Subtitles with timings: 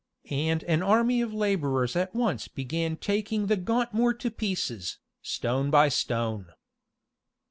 [0.31, 5.89] And an army of laborers at once began taking the Gauntmoor to pieces, stone by
[5.89, 6.47] stone.